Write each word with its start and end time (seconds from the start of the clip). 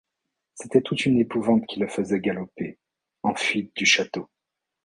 C’était 0.55 0.81
toute 0.81 1.05
une 1.05 1.19
épouvante 1.19 1.67
qui 1.67 1.79
le 1.79 1.87
faisait 1.87 2.19
galoper, 2.19 2.79
en 3.21 3.35
fuite 3.35 3.71
du 3.75 3.85
Château. 3.85 4.27